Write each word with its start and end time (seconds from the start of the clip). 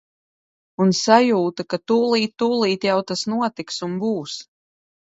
Un 0.85 0.93
sajūta, 0.99 1.67
ka 1.75 1.79
tulīt 1.93 2.35
tulīt 2.45 2.91
jau 2.91 2.99
tas 3.13 3.25
notiks 3.37 3.83
un 3.91 3.99
būs! 4.07 4.43